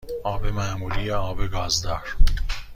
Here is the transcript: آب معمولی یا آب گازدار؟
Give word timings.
آب 0.23 0.45
معمولی 0.45 1.03
یا 1.03 1.21
آب 1.21 1.45
گازدار؟ 1.47 2.15